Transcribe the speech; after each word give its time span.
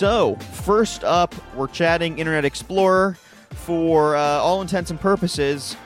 So, 0.00 0.36
first 0.36 1.04
up, 1.04 1.34
we're 1.54 1.66
chatting 1.66 2.18
Internet 2.18 2.46
Explorer. 2.46 3.18
For 3.50 4.16
uh, 4.16 4.18
all 4.18 4.62
intents 4.62 4.90
and 4.90 4.98
purposes, 4.98 5.76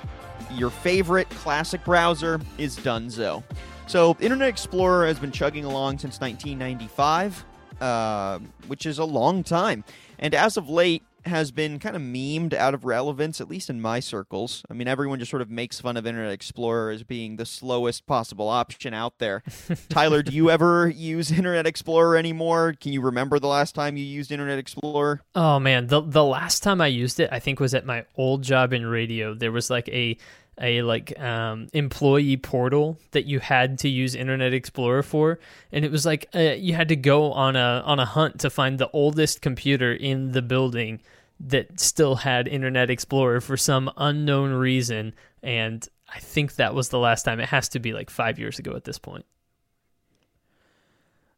your 0.53 0.71
favorite 0.71 1.29
classic 1.31 1.83
browser 1.85 2.41
is 2.57 2.77
Dunzo. 2.77 3.43
So, 3.89 4.17
Internet 4.21 4.51
Explorer 4.51 5.09
has 5.09 5.19
been 5.19 5.33
chugging 5.33 5.65
along 5.65 5.99
since 5.99 6.21
1995, 6.21 7.45
uh, 7.81 8.39
which 8.69 8.87
is 8.87 9.01
a 9.01 9.05
long 9.05 9.43
time. 9.43 9.83
And 10.21 10.33
as 10.33 10.57
of 10.57 10.69
late, 10.69 11.03
has 11.27 11.51
been 11.51 11.79
kind 11.79 11.97
of 11.97 12.03
memed 12.03 12.55
out 12.55 12.75
of 12.75 12.85
relevance, 12.85 13.41
at 13.41 13.49
least 13.49 13.71
in 13.71 13.81
my 13.81 14.01
circles. 14.01 14.63
I 14.71 14.75
mean, 14.75 14.89
everyone 14.89 15.19
just 15.19 15.31
sort 15.31 15.43
of 15.43 15.51
makes 15.51 15.81
fun 15.81 15.97
of 15.97 16.07
Internet 16.07 16.33
Explorer 16.33 16.91
as 16.91 17.03
being 17.03 17.37
the 17.37 17.47
slowest 17.47 18.07
possible 18.07 18.49
option 18.49 18.95
out 18.95 19.19
there. 19.19 19.43
Tyler, 19.89 20.23
do 20.23 20.33
you 20.33 20.51
ever 20.51 20.89
use 20.89 21.31
Internet 21.31 21.67
Explorer 21.67 22.17
anymore? 22.17 22.75
Can 22.81 22.93
you 22.93 23.01
remember 23.01 23.39
the 23.39 23.49
last 23.49 23.75
time 23.75 23.97
you 23.97 24.05
used 24.05 24.33
Internet 24.33 24.59
Explorer? 24.59 25.23
Oh 25.35 25.59
man, 25.59 25.89
the 25.89 26.01
the 26.01 26.25
last 26.25 26.63
time 26.63 26.81
I 26.81 26.89
used 26.89 27.21
it, 27.21 27.29
I 27.33 27.39
think 27.39 27.61
was 27.61 27.75
at 27.75 27.87
my 27.87 28.05
old 28.17 28.43
job 28.43 28.73
in 28.73 28.87
radio. 28.87 29.35
There 29.35 29.53
was 29.53 29.71
like 29.71 29.89
a 29.89 30.17
a 30.61 30.83
like 30.83 31.19
um, 31.21 31.69
employee 31.73 32.37
portal 32.37 32.99
that 33.11 33.27
you 33.27 33.41
had 33.41 33.79
to 33.81 33.89
use 33.89 34.15
Internet 34.15 34.55
Explorer 34.55 35.03
for, 35.03 35.39
and 35.73 35.85
it 35.85 35.91
was 35.91 36.07
like 36.07 36.29
uh, 36.35 36.39
you 36.39 36.75
had 36.75 36.89
to 36.89 36.97
go 36.97 37.33
on 37.33 37.57
a 37.57 37.83
on 37.85 37.99
a 37.99 38.05
hunt 38.05 38.41
to 38.41 38.51
find 38.51 38.79
the 38.79 38.91
oldest 38.93 39.41
computer 39.41 39.93
in 39.93 40.33
the 40.33 40.43
building 40.43 41.01
that 41.41 41.81
still 41.81 42.17
had 42.17 42.49
Internet 42.49 42.91
Explorer 42.91 43.41
for 43.41 43.57
some 43.57 43.91
unknown 43.97 44.53
reason, 44.53 45.15
and 45.43 45.87
I 46.09 46.19
think 46.19 46.57
that 46.57 46.75
was 46.75 46.89
the 46.89 46.99
last 46.99 47.25
time. 47.25 47.41
It 47.41 47.49
has 47.49 47.69
to 47.71 47.79
be 47.79 47.93
like 47.93 48.11
five 48.11 48.39
years 48.39 48.59
ago 48.59 48.75
at 48.77 48.85
this 48.85 48.99
point. 48.99 49.25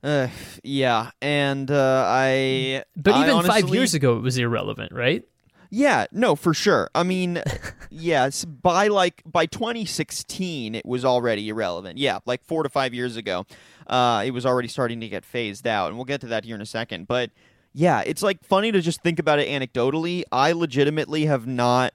Uh, 0.02 0.28
yeah, 0.62 1.10
and 1.20 1.70
uh, 1.70 2.04
I. 2.06 2.84
But 2.96 3.14
I 3.14 3.22
even 3.22 3.36
honestly, 3.36 3.62
five 3.62 3.74
years 3.74 3.94
ago, 3.94 4.16
it 4.16 4.20
was 4.20 4.38
irrelevant, 4.38 4.92
right? 4.92 5.24
Yeah, 5.70 6.06
no, 6.12 6.36
for 6.36 6.54
sure. 6.54 6.90
I 6.94 7.02
mean, 7.02 7.42
yes, 7.90 8.44
by 8.44 8.88
like 8.88 9.22
by 9.26 9.46
2016, 9.46 10.74
it 10.74 10.86
was 10.86 11.04
already 11.04 11.48
irrelevant. 11.48 11.98
Yeah, 11.98 12.20
like 12.24 12.44
four 12.44 12.62
to 12.62 12.68
five 12.68 12.94
years 12.94 13.16
ago, 13.16 13.46
uh, 13.86 14.22
it 14.24 14.30
was 14.30 14.46
already 14.46 14.68
starting 14.68 15.00
to 15.00 15.08
get 15.08 15.24
phased 15.24 15.66
out, 15.66 15.88
and 15.88 15.96
we'll 15.96 16.04
get 16.04 16.20
to 16.20 16.28
that 16.28 16.44
here 16.44 16.54
in 16.54 16.60
a 16.60 16.66
second. 16.66 17.08
But 17.08 17.30
yeah, 17.78 18.02
it's 18.06 18.22
like 18.22 18.42
funny 18.42 18.72
to 18.72 18.80
just 18.80 19.02
think 19.02 19.18
about 19.18 19.38
it 19.38 19.48
anecdotally. 19.48 20.22
I 20.32 20.52
legitimately 20.52 21.26
have 21.26 21.46
not 21.46 21.92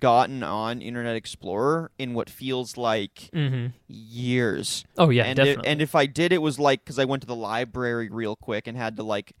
gotten 0.00 0.42
on 0.42 0.80
Internet 0.80 1.16
Explorer 1.16 1.90
in 1.98 2.14
what 2.14 2.30
feels 2.30 2.78
like 2.78 3.28
Mm-hmm. 3.34 3.66
years. 3.88 4.84
Oh 4.96 5.10
yeah, 5.10 5.24
and 5.24 5.36
definitely. 5.36 5.62
If, 5.64 5.70
and 5.70 5.82
if 5.82 5.94
I 5.94 6.06
did, 6.06 6.32
it 6.32 6.40
was 6.40 6.58
like 6.58 6.82
because 6.82 6.98
I 6.98 7.04
went 7.04 7.20
to 7.22 7.26
the 7.26 7.36
library 7.36 8.08
real 8.10 8.36
quick 8.36 8.66
and 8.66 8.74
had 8.76 8.96
to 8.96 9.02
like 9.02 9.34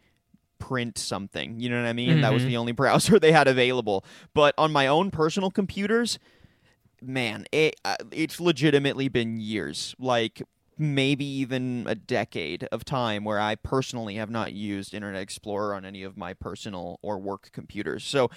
print 0.58 0.98
something. 0.98 1.58
You 1.58 1.70
know 1.70 1.80
what 1.82 1.88
I 1.88 1.94
mean? 1.94 2.20
That 2.20 2.32
was 2.34 2.42
Mhm. 2.42 2.46
the 2.48 2.56
only 2.58 2.72
browser 2.72 3.18
they 3.18 3.32
had 3.32 3.48
available. 3.48 4.04
But 4.34 4.54
on 4.58 4.72
my 4.72 4.86
own 4.86 5.10
personal 5.10 5.50
computers, 5.50 6.18
man, 7.02 7.46
it 7.50 7.76
uh, 7.84 7.96
it's 8.12 8.40
legitimately 8.40 9.08
been 9.08 9.40
years, 9.40 9.94
like 9.98 10.42
maybe 10.78 11.24
even 11.24 11.86
a 11.88 11.94
decade 11.94 12.64
of 12.70 12.84
time 12.84 13.24
where 13.24 13.40
I 13.40 13.54
personally 13.54 14.16
have 14.16 14.30
not 14.30 14.52
used 14.52 14.94
Internet 14.94 15.22
Explorer 15.22 15.74
on 15.74 15.84
any 15.84 16.02
of 16.02 16.16
my 16.16 16.34
personal 16.34 16.98
or 17.02 17.18
work 17.18 17.50
computers. 17.52 18.04
So 18.04 18.30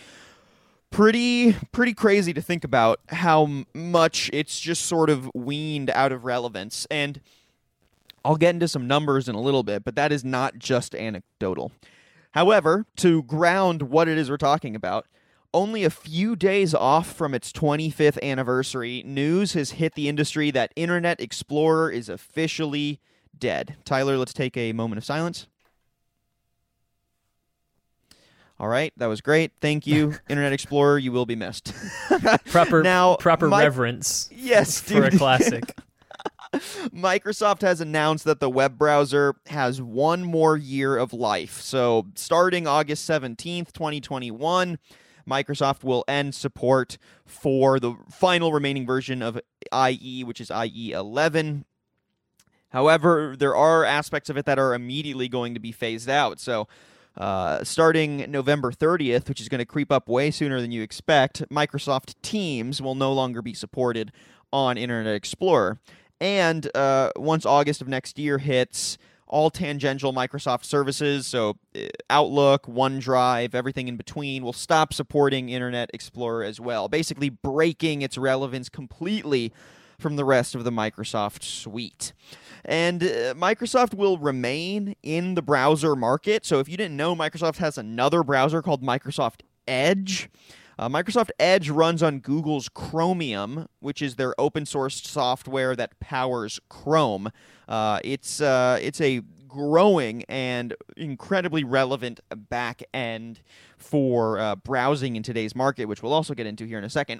pretty 0.91 1.53
pretty 1.71 1.93
crazy 1.93 2.33
to 2.33 2.41
think 2.41 2.63
about 2.63 2.99
how 3.09 3.65
much 3.73 4.29
it's 4.33 4.59
just 4.59 4.85
sort 4.85 5.09
of 5.09 5.29
weaned 5.35 5.89
out 5.91 6.11
of 6.11 6.25
relevance 6.25 6.87
and 6.89 7.21
I'll 8.25 8.37
get 8.37 8.55
into 8.55 8.67
some 8.67 8.87
numbers 8.87 9.29
in 9.29 9.35
a 9.35 9.41
little 9.41 9.63
bit, 9.63 9.83
but 9.83 9.95
that 9.95 10.11
is 10.11 10.25
not 10.25 10.59
just 10.59 10.93
anecdotal. 10.93 11.71
However, 12.31 12.85
to 12.97 13.23
ground 13.23 13.83
what 13.83 14.07
it 14.07 14.17
is 14.17 14.29
we're 14.29 14.37
talking 14.37 14.75
about, 14.75 15.07
only 15.53 15.83
a 15.83 15.89
few 15.89 16.35
days 16.35 16.73
off 16.73 17.11
from 17.11 17.33
its 17.33 17.51
25th 17.51 18.21
anniversary, 18.21 19.03
news 19.05 19.53
has 19.53 19.71
hit 19.71 19.95
the 19.95 20.07
industry 20.07 20.51
that 20.51 20.71
Internet 20.75 21.19
Explorer 21.19 21.89
is 21.91 22.09
officially 22.09 22.99
dead. 23.37 23.77
Tyler, 23.85 24.17
let's 24.17 24.33
take 24.33 24.55
a 24.57 24.73
moment 24.73 24.97
of 24.97 25.05
silence. 25.05 25.47
All 28.59 28.67
right, 28.67 28.91
that 28.97 29.05
was 29.07 29.21
great. 29.21 29.53
Thank 29.61 29.87
you, 29.87 30.15
Internet 30.29 30.51
Explorer. 30.51 30.99
You 30.99 31.11
will 31.13 31.25
be 31.25 31.35
missed. 31.35 31.73
proper 32.47 32.83
now, 32.83 33.15
proper 33.15 33.47
my- 33.47 33.63
reverence 33.63 34.29
Yes, 34.33 34.81
for 34.81 35.05
a 35.05 35.11
classic. 35.17 35.73
Microsoft 36.53 37.61
has 37.61 37.79
announced 37.79 38.25
that 38.25 38.39
the 38.39 38.49
web 38.49 38.77
browser 38.77 39.35
has 39.47 39.81
one 39.81 40.23
more 40.23 40.57
year 40.57 40.97
of 40.97 41.13
life. 41.13 41.61
So, 41.61 42.07
starting 42.15 42.67
August 42.67 43.07
17th, 43.09 43.71
2021, 43.71 44.77
Microsoft 45.29 45.83
will 45.83 46.03
end 46.07 46.33
support 46.35 46.97
for 47.25 47.79
the 47.79 47.95
final 48.09 48.51
remaining 48.51 48.85
version 48.85 49.21
of 49.21 49.39
IE, 49.73 50.23
which 50.23 50.41
is 50.41 50.51
IE 50.51 50.91
11. 50.91 51.65
However, 52.69 53.35
there 53.37 53.55
are 53.55 53.83
aspects 53.83 54.29
of 54.29 54.37
it 54.37 54.45
that 54.45 54.59
are 54.59 54.73
immediately 54.73 55.27
going 55.27 55.53
to 55.53 55.59
be 55.59 55.71
phased 55.71 56.09
out. 56.09 56.39
So, 56.39 56.67
uh, 57.17 57.63
starting 57.63 58.29
November 58.29 58.71
30th, 58.71 59.27
which 59.27 59.41
is 59.41 59.49
going 59.49 59.59
to 59.59 59.65
creep 59.65 59.91
up 59.91 60.07
way 60.07 60.31
sooner 60.31 60.61
than 60.61 60.71
you 60.71 60.81
expect, 60.81 61.43
Microsoft 61.49 62.15
Teams 62.21 62.81
will 62.81 62.95
no 62.95 63.11
longer 63.11 63.41
be 63.41 63.53
supported 63.53 64.11
on 64.53 64.77
Internet 64.77 65.15
Explorer. 65.15 65.79
And 66.21 66.69
uh, 66.75 67.11
once 67.15 67.45
August 67.45 67.81
of 67.81 67.87
next 67.87 68.19
year 68.19 68.37
hits, 68.37 68.97
all 69.29 69.49
tangential 69.49 70.11
Microsoft 70.11 70.65
services, 70.65 71.27
so 71.27 71.57
uh, 71.75 71.81
Outlook, 72.09 72.65
OneDrive, 72.65 73.53
everything 73.53 73.87
in 73.87 73.95
between, 73.95 74.43
will 74.43 74.53
stop 74.53 74.93
supporting 74.93 75.49
Internet 75.49 75.91
Explorer 75.93 76.43
as 76.43 76.59
well, 76.59 76.87
basically 76.87 77.29
breaking 77.29 78.01
its 78.01 78.17
relevance 78.17 78.69
completely 78.69 79.53
from 79.99 80.15
the 80.15 80.25
rest 80.25 80.55
of 80.55 80.63
the 80.63 80.71
Microsoft 80.71 81.43
suite. 81.43 82.13
And 82.65 83.03
uh, 83.03 83.33
Microsoft 83.35 83.93
will 83.93 84.17
remain 84.17 84.95
in 85.03 85.35
the 85.35 85.41
browser 85.41 85.95
market. 85.95 86.45
So 86.45 86.59
if 86.59 86.67
you 86.67 86.77
didn't 86.77 86.97
know, 86.97 87.15
Microsoft 87.15 87.57
has 87.57 87.77
another 87.77 88.23
browser 88.23 88.61
called 88.61 88.81
Microsoft 88.81 89.41
Edge. 89.67 90.29
Uh, 90.79 90.87
Microsoft 90.87 91.29
Edge 91.41 91.69
runs 91.69 92.01
on 92.01 92.19
Google's 92.19 92.69
Chromium, 92.69 93.67
which 93.81 94.01
is 94.01 94.15
their 94.15 94.33
open 94.39 94.65
source 94.65 95.01
software 95.01 95.75
that 95.75 95.99
powers 95.99 96.57
Chrome. 96.69 97.33
Uh, 97.67 97.99
it's 98.01 98.39
uh, 98.39 98.79
it's 98.81 99.01
a 99.01 99.19
growing 99.45 100.23
and 100.29 100.73
incredibly 100.95 101.65
relevant 101.65 102.21
back 102.33 102.81
end 102.93 103.41
for 103.77 104.39
uh, 104.39 104.55
browsing 104.55 105.17
in 105.17 105.23
today's 105.23 105.53
market, 105.53 105.83
which 105.83 106.01
we'll 106.01 106.13
also 106.13 106.33
get 106.33 106.47
into 106.47 106.63
here 106.63 106.77
in 106.77 106.85
a 106.85 106.89
second. 106.89 107.19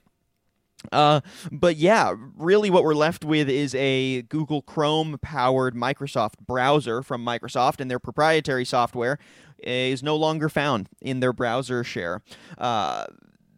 Uh, 0.93 1.19
but 1.51 1.75
yeah, 1.75 2.15
really 2.37 2.69
what 2.69 2.85
we're 2.85 2.95
left 2.95 3.25
with 3.25 3.49
is 3.49 3.75
a 3.75 4.21
Google 4.21 4.61
Chrome 4.61 5.17
powered 5.21 5.75
Microsoft 5.75 6.39
browser 6.47 7.01
from 7.01 7.25
Microsoft, 7.25 7.81
and 7.81 7.91
their 7.91 7.99
proprietary 7.99 8.63
software 8.63 9.19
is 9.61 10.01
no 10.01 10.15
longer 10.15 10.47
found 10.47 10.87
in 11.01 11.19
their 11.19 11.33
browser 11.33 11.83
share. 11.83 12.21
Uh, 12.57 13.05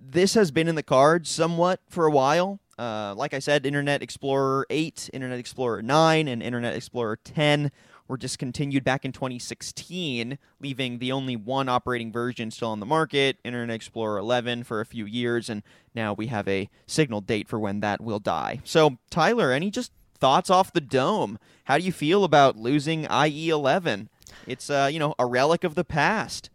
this 0.02 0.34
has 0.34 0.52
been 0.52 0.68
in 0.68 0.76
the 0.76 0.84
cards 0.84 1.30
somewhat 1.30 1.80
for 1.88 2.06
a 2.06 2.12
while. 2.12 2.60
Uh, 2.78 3.14
like 3.16 3.34
I 3.34 3.40
said, 3.40 3.66
Internet 3.66 4.02
Explorer 4.02 4.66
8, 4.70 5.12
Internet 5.14 5.40
Explorer 5.40 5.82
9, 5.82 6.28
and 6.28 6.42
Internet 6.42 6.76
Explorer 6.76 7.20
10 7.24 7.72
were 8.08 8.18
discontinued 8.18 8.84
back 8.84 9.06
in 9.06 9.12
2016, 9.12 10.38
leaving 10.60 11.00
the 11.00 11.12
only 11.12 11.36
one 11.36 11.70
operating 11.70 12.12
version 12.12 12.52
still 12.52 12.70
on 12.70 12.80
the 12.80 12.86
market, 12.86 13.38
Internet 13.44 13.76
Explorer 13.76 14.18
11, 14.18 14.64
for 14.64 14.82
a 14.82 14.86
few 14.86 15.06
years, 15.06 15.50
and 15.50 15.64
now 15.96 16.14
we 16.14 16.28
have 16.28 16.48
a 16.48 16.70
signal 16.88 17.22
date 17.22 17.48
for 17.48 17.60
when 17.60 17.80
that 17.80 18.02
will 18.02 18.20
die. 18.20 18.60
So, 18.64 18.98
Tyler, 19.10 19.52
any 19.52 19.72
just 19.72 19.92
thoughts 20.20 20.50
off 20.50 20.74
the 20.74 20.82
dome? 20.82 21.40
How 21.66 21.78
do 21.78 21.84
you 21.84 21.92
feel 21.92 22.24
about 22.24 22.58
losing 22.58 23.08
IE 23.10 23.50
11? 23.50 24.10
It's 24.46 24.70
uh, 24.70 24.90
you 24.92 25.00
know, 25.00 25.16
a 25.18 25.26
relic 25.26 25.64
of 25.64 25.76
the 25.76 25.86
past. 25.86 26.50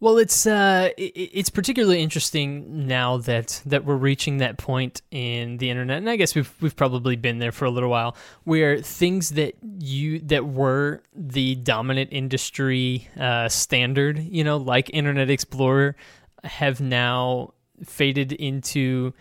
Well, 0.00 0.18
it's 0.18 0.46
uh, 0.46 0.90
it's 0.96 1.50
particularly 1.50 2.00
interesting 2.00 2.86
now 2.86 3.16
that 3.18 3.60
that 3.66 3.84
we're 3.84 3.96
reaching 3.96 4.36
that 4.38 4.56
point 4.56 5.02
in 5.10 5.56
the 5.56 5.70
internet, 5.70 5.98
and 5.98 6.08
I 6.08 6.14
guess 6.14 6.36
we've 6.36 6.52
we've 6.60 6.76
probably 6.76 7.16
been 7.16 7.38
there 7.40 7.50
for 7.50 7.64
a 7.64 7.70
little 7.70 7.90
while, 7.90 8.16
where 8.44 8.80
things 8.80 9.30
that 9.30 9.56
you 9.80 10.20
that 10.20 10.46
were 10.46 11.02
the 11.16 11.56
dominant 11.56 12.10
industry 12.12 13.08
uh, 13.18 13.48
standard, 13.48 14.20
you 14.20 14.44
know, 14.44 14.56
like 14.56 14.88
Internet 14.94 15.30
Explorer, 15.30 15.96
have 16.44 16.80
now 16.80 17.54
faded 17.84 18.30
into 18.32 19.12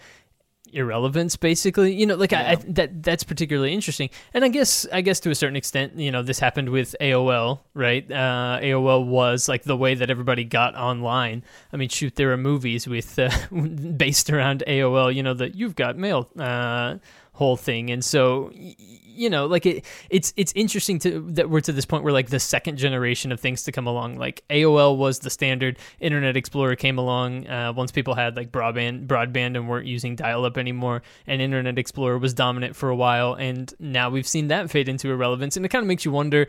irrelevance 0.73 1.35
basically. 1.35 1.93
You 1.93 2.05
know 2.05 2.15
like 2.15 2.33
I, 2.33 2.51
I 2.51 2.55
that 2.67 3.03
that's 3.03 3.23
particularly 3.23 3.73
interesting. 3.73 4.09
And 4.33 4.43
i 4.43 4.47
guess 4.47 4.85
i 4.91 5.01
guess 5.01 5.19
to 5.21 5.29
a 5.31 5.35
certain 5.35 5.55
extent 5.55 5.97
you 5.97 6.11
know 6.11 6.23
this 6.23 6.39
happened 6.39 6.69
with 6.69 6.95
aol 7.01 7.59
right? 7.73 8.09
Uh 8.11 8.59
aol 8.61 9.05
was 9.05 9.47
like 9.47 9.63
the 9.63 9.77
way 9.77 9.95
that 9.95 10.09
everybody 10.09 10.43
got 10.43 10.75
online. 10.75 11.43
I 11.71 11.77
mean 11.77 11.89
shoot 11.89 12.15
there 12.15 12.31
are 12.31 12.37
movies 12.37 12.87
with 12.87 13.17
uh, 13.19 13.29
based 13.97 14.29
around 14.29 14.63
aol 14.67 15.13
you 15.13 15.23
know 15.23 15.33
that 15.33 15.55
you've 15.55 15.75
got 15.75 15.97
mail 15.97 16.29
uh 16.37 16.97
whole 17.37 17.55
thing. 17.55 17.91
And 17.91 18.03
so, 18.03 18.51
you 18.53 19.29
know, 19.29 19.45
like 19.45 19.65
it, 19.67 19.85
it's 20.09 20.33
it's 20.35 20.51
interesting 20.55 20.97
to 20.99 21.21
that 21.33 21.51
we're 21.51 21.61
to 21.61 21.71
this 21.71 21.85
point 21.85 22.03
where 22.03 22.11
like 22.11 22.29
the 22.29 22.39
second 22.39 22.77
generation 22.77 23.31
of 23.31 23.39
things 23.39 23.61
to 23.63 23.71
come 23.71 23.85
along. 23.85 24.17
Like 24.17 24.43
AOL 24.49 24.97
was 24.97 25.19
the 25.19 25.29
standard. 25.29 25.77
Internet 25.99 26.35
Explorer 26.35 26.75
came 26.75 26.97
along 26.97 27.47
uh, 27.47 27.73
once 27.73 27.91
people 27.91 28.15
had 28.15 28.35
like 28.35 28.51
broadband 28.51 29.05
broadband 29.05 29.55
and 29.55 29.69
weren't 29.69 29.85
using 29.85 30.15
dial 30.15 30.45
up 30.45 30.57
anymore. 30.57 31.03
And 31.27 31.39
Internet 31.39 31.77
Explorer 31.77 32.17
was 32.17 32.33
dominant 32.33 32.75
for 32.75 32.89
a 32.89 32.95
while, 32.95 33.35
and 33.35 33.71
now 33.79 34.09
we've 34.09 34.27
seen 34.27 34.47
that 34.47 34.71
fade 34.71 34.89
into 34.89 35.11
irrelevance. 35.11 35.55
And 35.57 35.65
it 35.65 35.69
kind 35.69 35.83
of 35.83 35.87
makes 35.87 36.03
you 36.03 36.11
wonder 36.11 36.47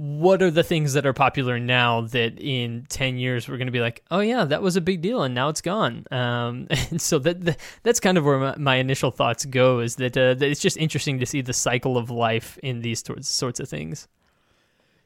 what 0.00 0.40
are 0.40 0.50
the 0.50 0.62
things 0.62 0.94
that 0.94 1.04
are 1.04 1.12
popular 1.12 1.60
now 1.60 2.00
that 2.00 2.40
in 2.40 2.86
10 2.88 3.18
years 3.18 3.46
we're 3.46 3.58
going 3.58 3.66
to 3.66 3.72
be 3.72 3.82
like 3.82 4.02
oh 4.10 4.20
yeah 4.20 4.46
that 4.46 4.62
was 4.62 4.74
a 4.74 4.80
big 4.80 5.02
deal 5.02 5.22
and 5.22 5.34
now 5.34 5.50
it's 5.50 5.60
gone? 5.60 6.06
Um, 6.10 6.68
and 6.90 6.98
so 6.98 7.18
that, 7.18 7.44
that, 7.44 7.58
that's 7.82 8.00
kind 8.00 8.16
of 8.16 8.24
where 8.24 8.38
my, 8.38 8.54
my 8.56 8.76
initial 8.76 9.10
thoughts 9.10 9.44
go 9.44 9.80
is 9.80 9.96
that, 9.96 10.16
uh, 10.16 10.32
that, 10.32 10.48
it's 10.48 10.60
just 10.62 10.78
interesting 10.78 11.18
to 11.18 11.26
see 11.26 11.42
the 11.42 11.52
cycle 11.52 11.98
of 11.98 12.08
life 12.08 12.56
in 12.62 12.80
these 12.80 13.04
sorts, 13.04 13.28
sorts 13.28 13.60
of 13.60 13.68
things. 13.68 14.08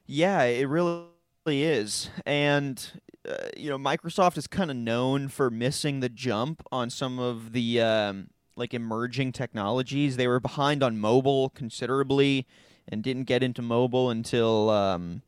Yeah 0.06 0.44
it 0.44 0.68
really 0.68 1.08
is. 1.46 2.08
And 2.24 2.88
uh, 3.28 3.48
you 3.56 3.70
know 3.70 3.78
microsoft 3.78 4.38
is 4.38 4.46
kind 4.46 4.70
of 4.70 4.76
known 4.76 5.26
for 5.26 5.50
missing 5.50 5.98
the 5.98 6.08
jump 6.08 6.62
on 6.70 6.88
some 6.88 7.18
of 7.18 7.50
the 7.50 7.80
um, 7.80 8.28
like 8.54 8.72
emerging 8.72 9.32
technologies. 9.32 10.16
They 10.16 10.28
were 10.28 10.38
behind 10.38 10.84
on 10.84 11.00
mobile 11.00 11.48
considerably 11.48 12.46
and 12.88 13.02
didn't 13.02 13.24
get 13.24 13.42
into 13.42 13.62
mobile 13.62 14.10
until 14.10 14.70
um, 14.70 15.22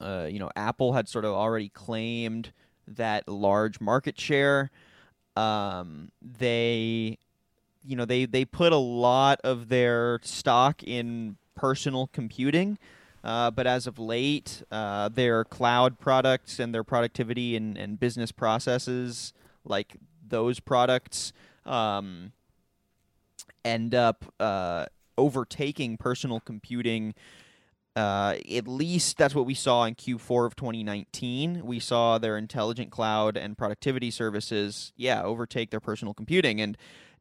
uh, 0.00 0.26
you 0.30 0.38
know 0.38 0.50
Apple 0.56 0.92
had 0.92 1.08
sort 1.08 1.24
of 1.24 1.32
already 1.32 1.68
claimed 1.68 2.52
that 2.86 3.28
large 3.28 3.80
market 3.80 4.20
share. 4.20 4.70
Um, 5.36 6.10
they 6.20 7.18
you 7.84 7.96
know 7.96 8.04
they 8.04 8.24
they 8.24 8.44
put 8.44 8.72
a 8.72 8.78
lot 8.78 9.40
of 9.44 9.68
their 9.68 10.20
stock 10.22 10.82
in 10.82 11.36
personal 11.54 12.08
computing. 12.08 12.78
Uh, 13.22 13.50
but 13.50 13.66
as 13.66 13.86
of 13.86 13.98
late, 13.98 14.62
uh, 14.70 15.08
their 15.08 15.44
cloud 15.44 15.98
products 15.98 16.58
and 16.58 16.74
their 16.74 16.84
productivity 16.84 17.56
and, 17.56 17.78
and 17.78 17.98
business 17.98 18.30
processes, 18.30 19.32
like 19.64 19.96
those 20.28 20.60
products, 20.60 21.32
um, 21.64 22.32
end 23.64 23.94
up 23.94 24.26
uh, 24.38 24.84
overtaking 25.16 25.96
personal 25.96 26.40
computing. 26.40 27.14
Uh, 27.96 28.36
at 28.52 28.66
least 28.66 29.16
that's 29.16 29.34
what 29.34 29.46
we 29.46 29.54
saw 29.54 29.84
in 29.84 29.94
Q4 29.94 30.46
of 30.46 30.56
2019. 30.56 31.64
We 31.64 31.78
saw 31.78 32.18
their 32.18 32.36
intelligent 32.36 32.90
cloud 32.90 33.36
and 33.36 33.56
productivity 33.56 34.10
services, 34.10 34.92
yeah, 34.96 35.22
overtake 35.22 35.70
their 35.70 35.80
personal 35.80 36.12
computing. 36.12 36.60
And 36.60 36.76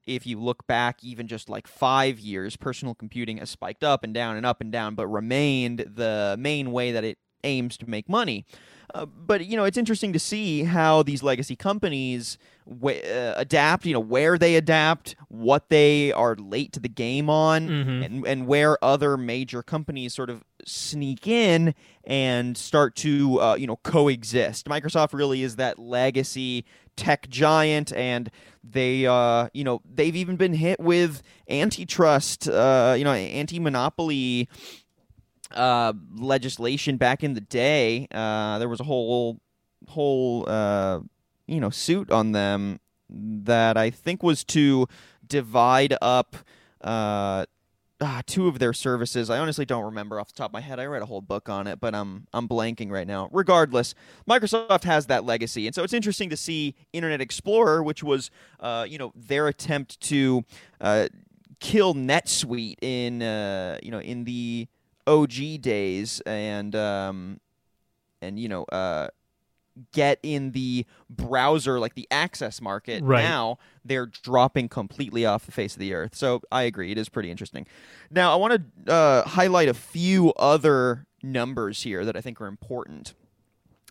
if 0.06 0.26
you 0.26 0.40
look 0.40 0.66
back 0.68 1.04
even 1.04 1.28
just 1.28 1.48
like 1.48 1.68
five 1.68 2.20
years, 2.20 2.58
personal 2.58 2.96
computing 2.96 3.38
has 3.38 3.50
spiked 3.50 3.84
up 3.84 4.04
and 4.04 4.14
down 4.14 4.36
and 4.36 4.46
up 4.46 4.62
and 4.62 4.72
down, 4.72 4.96
but 4.96 5.08
remained 5.08 5.86
the 5.96 6.36
main 6.40 6.72
way 6.72 6.92
that 6.92 7.04
it 7.04 7.18
aims 7.44 7.78
to 7.78 7.90
make 7.90 8.10
money. 8.10 8.46
Uh, 8.94 9.06
but 9.06 9.46
you 9.46 9.58
know, 9.58 9.64
it's 9.64 9.78
interesting 9.78 10.14
to 10.14 10.20
see 10.20 10.64
how 10.64 11.02
these 11.02 11.24
legacy 11.24 11.56
companies 11.56 12.38
w- 12.70 13.02
uh, 13.02 13.34
adapt. 13.38 13.86
You 13.86 13.94
know, 13.94 14.00
where 14.00 14.38
they 14.38 14.56
adapt, 14.56 15.16
what 15.30 15.70
they 15.70 16.12
are 16.12 16.36
late 16.36 16.74
to 16.74 16.80
the 16.80 16.90
game 16.90 17.30
on, 17.30 17.68
mm-hmm. 17.68 18.04
and 18.04 18.28
and 18.28 18.48
where 18.48 18.84
other 18.84 19.18
major 19.18 19.64
companies 19.64 20.14
sort 20.14 20.30
of 20.30 20.44
sneak 20.66 21.28
in 21.28 21.74
and 22.04 22.56
start 22.56 22.96
to 22.98 23.40
uh, 23.42 23.56
you 23.56 23.66
know 23.66 23.78
coexist. 23.78 24.68
Microsoft 24.68 25.14
really 25.14 25.42
is 25.42 25.56
that 25.56 25.80
legacy 25.80 26.64
tech 26.96 27.28
giant, 27.30 27.92
and 27.94 28.30
they 28.64 29.08
uh, 29.08 29.48
you 29.54 29.64
know 29.64 29.82
they've 29.92 30.16
even 30.16 30.36
been 30.36 30.54
hit 30.54 30.80
with 30.80 31.24
antitrust, 31.50 32.48
uh, 32.48 32.96
you 32.98 33.04
know, 33.04 33.14
anti 33.14 33.60
monopoly 33.60 34.50
uh, 35.54 35.94
legislation 36.16 36.98
back 36.98 37.24
in 37.24 37.34
the 37.34 37.42
day. 37.42 38.08
Uh, 38.12 38.60
there 38.60 38.70
was 38.70 38.80
a 38.80 38.84
whole 38.84 39.40
whole 39.90 40.46
uh, 40.48 41.00
you 41.48 41.60
know 41.60 41.70
suit 41.70 42.12
on 42.12 42.32
them 42.32 42.80
that 43.10 43.78
I 43.78 43.90
think 43.90 44.24
was 44.24 44.44
to 44.46 44.88
divide 45.28 45.96
up 46.02 46.36
uh, 46.82 47.46
ah, 48.02 48.22
two 48.26 48.48
of 48.48 48.60
their 48.60 48.74
services. 48.74 49.30
I 49.30 49.40
honestly 49.40 49.66
don't 49.66 49.86
remember 49.86 50.20
off 50.20 50.28
the 50.28 50.38
top 50.38 50.50
of 50.50 50.54
my 50.54 50.62
head. 50.62 50.80
I 50.80 50.86
read 50.86 51.02
a 51.02 51.06
whole 51.06 51.22
book 51.22 51.50
on 51.50 51.68
it, 51.68 51.80
but 51.80 51.96
I'm 51.96 52.28
I'm 52.34 52.48
blanking 52.48 52.92
right 52.92 53.08
now. 53.08 53.30
Regardless, 53.32 53.96
Microsoft 54.30 54.84
has 54.84 55.08
that 55.08 55.26
legacy, 55.26 55.66
and 55.68 55.76
so 55.76 55.84
it's 55.84 55.94
interesting 55.94 56.30
to 56.30 56.38
see 56.38 56.76
Internet 56.92 57.22
Explorer, 57.22 57.84
which 57.84 58.04
was 58.04 58.32
uh, 58.60 58.86
you 58.88 58.98
know 58.98 59.12
their 59.16 59.48
attempt 59.48 60.00
to 60.02 60.44
uh, 60.82 61.08
kill 61.60 61.94
Netscape 61.94 62.76
in 62.82 63.22
uh, 63.22 63.80
you 63.82 63.92
know 63.92 64.00
in 64.00 64.26
the 64.26 64.68
OG 65.08 65.62
days 65.62 66.22
and 66.26 66.76
um, 66.76 67.40
and 68.22 68.40
you 68.40 68.48
know 68.48 68.64
uh, 68.66 69.08
get 69.92 70.20
in 70.24 70.52
the 70.52 70.86
browser 71.10 71.80
like 71.80 71.96
the 71.96 72.08
access 72.12 72.62
market 72.62 73.04
right. 73.04 73.24
now 73.24 73.58
they're 73.84 74.06
dropping 74.06 74.70
completely 74.70 75.26
off 75.26 75.46
the 75.46 75.52
face 75.52 75.74
of 75.74 75.80
the 75.80 75.94
earth. 75.94 76.16
So 76.16 76.42
i 76.52 76.64
agree. 76.64 76.92
It 76.92 76.98
is 76.98 77.10
pretty 77.10 77.32
interesting. 77.32 77.68
Now 78.10 78.34
i 78.34 78.36
want 78.36 78.64
to 78.86 78.94
uh, 78.94 79.28
highlight 79.28 79.70
a 79.70 79.74
few 79.74 80.34
other 80.34 81.06
numbers 81.22 81.84
here 81.84 82.06
that 82.06 82.16
i 82.16 82.22
think 82.22 82.40
are 82.42 82.48
important. 82.48 83.14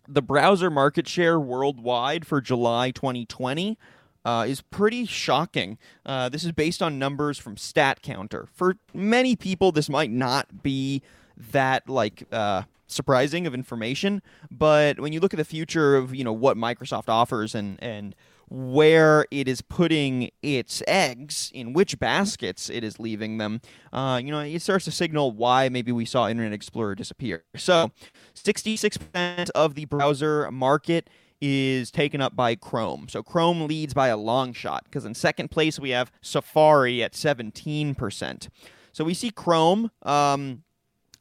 The 0.08 0.23
browser 0.23 0.70
market 0.70 1.06
share 1.08 1.38
worldwide 1.38 2.26
for 2.26 2.41
july 2.41 2.91
2020 2.91 3.79
uh, 4.24 4.44
is 4.48 4.60
pretty 4.60 5.04
shocking. 5.06 5.78
Uh, 6.04 6.28
this 6.28 6.44
is 6.44 6.52
based 6.52 6.82
on 6.82 6.98
numbers 6.98 7.38
from 7.38 7.56
StatCounter. 7.56 8.48
For 8.52 8.76
many 8.94 9.36
people, 9.36 9.72
this 9.72 9.88
might 9.88 10.10
not 10.10 10.62
be 10.62 11.02
that 11.36 11.88
like 11.88 12.24
uh, 12.32 12.62
surprising 12.86 13.46
of 13.46 13.54
information, 13.54 14.22
but 14.50 15.00
when 15.00 15.12
you 15.12 15.20
look 15.20 15.34
at 15.34 15.38
the 15.38 15.44
future 15.44 15.96
of 15.96 16.14
you 16.14 16.24
know 16.24 16.32
what 16.32 16.56
Microsoft 16.56 17.08
offers 17.08 17.54
and 17.54 17.82
and 17.82 18.14
where 18.52 19.24
it 19.30 19.48
is 19.48 19.62
putting 19.62 20.30
its 20.42 20.82
eggs, 20.86 21.50
in 21.54 21.72
which 21.72 21.98
baskets 21.98 22.69
it 22.69 22.84
is 22.84 23.00
leaving 23.00 23.38
them, 23.38 23.62
uh, 23.94 24.20
you 24.22 24.30
know, 24.30 24.40
it 24.40 24.60
starts 24.60 24.84
to 24.84 24.90
signal 24.90 25.32
why 25.32 25.70
maybe 25.70 25.90
we 25.90 26.04
saw 26.04 26.28
Internet 26.28 26.52
Explorer 26.52 26.94
disappear. 26.94 27.44
So, 27.56 27.92
66% 28.34 29.48
of 29.54 29.74
the 29.74 29.86
browser 29.86 30.50
market 30.50 31.08
is 31.44 31.91
taken 31.91 32.21
up 32.21 32.37
by 32.37 32.55
Chrome. 32.55 33.09
So 33.09 33.21
Chrome 33.21 33.67
leads 33.67 33.93
by 33.93 34.06
a 34.09 34.17
long 34.17 34.53
shot 34.53 34.85
because 34.85 35.05
in 35.05 35.15
second 35.15 35.50
place 35.50 35.79
we 35.79 35.91
have 35.91 36.12
Safari 36.23 37.03
at 37.03 37.15
17%. 37.15 38.49
So 38.93 39.05
we 39.05 39.13
see 39.13 39.31
Chrome 39.31 39.91
um, 40.03 40.63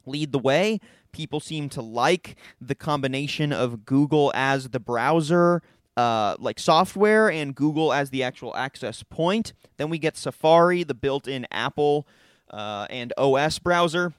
lead 0.06 0.30
the 0.30 0.38
way. 0.38 0.78
People 1.10 1.40
seem 1.40 1.68
to 1.70 1.82
like 1.82 2.36
the 2.60 2.76
combination 2.76 3.52
of 3.52 3.84
Google 3.84 4.30
as 4.34 4.68
the 4.68 4.78
browser, 4.78 5.60
uh, 5.96 6.36
like 6.38 6.60
software, 6.60 7.28
and 7.28 7.52
Google 7.52 7.92
as 7.92 8.10
the 8.10 8.22
actual 8.22 8.54
access 8.56 9.02
point. 9.02 9.52
Then 9.76 9.90
we 9.90 9.98
get 9.98 10.16
Safari, 10.16 10.84
the 10.84 10.94
built 10.94 11.26
in 11.26 11.48
Apple 11.50 12.06
uh, 12.48 12.86
and 12.88 13.12
OS 13.18 13.58
browser, 13.58 14.14